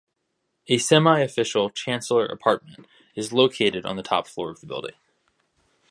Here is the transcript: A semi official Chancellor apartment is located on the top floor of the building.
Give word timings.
A 0.65 0.79
semi 0.79 1.19
official 1.21 1.69
Chancellor 1.69 2.25
apartment 2.25 2.87
is 3.13 3.31
located 3.31 3.85
on 3.85 3.97
the 3.97 4.01
top 4.01 4.25
floor 4.25 4.49
of 4.49 4.59
the 4.59 4.65
building. 4.65 4.95